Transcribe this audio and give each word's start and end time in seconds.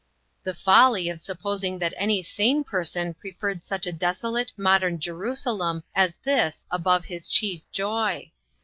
The 0.41 0.55
folly 0.55 1.09
of 1.09 1.21
supposing 1.21 1.77
that 1.77 1.93
any 1.95 2.23
sane 2.23 2.63
per 2.63 2.83
son 2.83 3.13
preferred 3.13 3.63
such 3.63 3.85
a 3.85 3.91
desolate, 3.91 4.51
modern 4.57 4.99
Je 4.99 5.11
rusalem 5.11 5.83
as 5.93 6.17
this 6.17 6.65
above 6.71 7.05
his 7.05 7.27
chief 7.27 7.61
joy 7.71 8.31